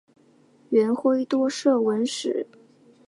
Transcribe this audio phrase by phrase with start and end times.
[0.71, 2.47] 元晖多涉文史。